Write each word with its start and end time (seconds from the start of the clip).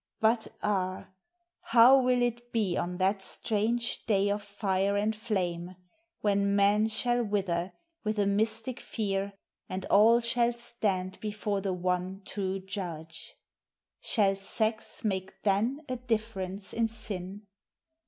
But 0.19 0.47
ah, 0.63 1.09
how 1.61 2.01
will 2.01 2.23
it 2.23 2.51
be 2.51 2.75
On 2.75 2.97
that 2.97 3.21
strange 3.21 4.03
day 4.07 4.29
of 4.31 4.41
fire 4.41 4.97
and 4.97 5.15
flame, 5.15 5.75
When 6.21 6.55
men 6.55 6.87
shall 6.87 7.23
wither 7.23 7.73
with 8.03 8.17
a 8.17 8.25
mystic 8.25 8.79
fear, 8.79 9.33
And 9.69 9.85
all 9.91 10.19
shall 10.19 10.53
stand 10.53 11.19
before 11.19 11.61
the 11.61 11.73
one 11.73 12.23
true 12.25 12.57
Judge? 12.57 13.35
Shall 13.99 14.37
sex 14.37 15.03
make 15.03 15.39
then 15.43 15.81
a 15.87 15.97
difference 15.97 16.73
in 16.73 16.87
sin? 16.87 17.45